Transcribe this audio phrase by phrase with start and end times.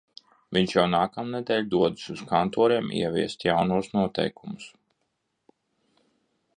[0.55, 4.75] Viņš jau nākamnedēļ dodas uz kantoriem ieviest jaunos noteikumus.